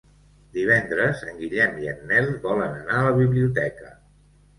Divendres 0.57 1.19
en 1.31 1.35
Guillem 1.41 1.77
i 1.83 1.89
en 1.91 2.01
Nel 2.11 2.31
volen 2.47 2.79
anar 2.79 2.97
a 3.01 3.05
la 3.09 3.13
biblioteca. 3.21 3.93